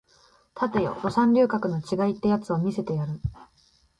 [0.59, 3.21] 立てよド三流格の違いってやつを見せてやる